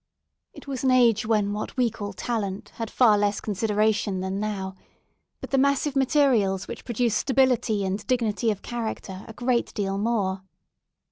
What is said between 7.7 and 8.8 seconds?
and dignity of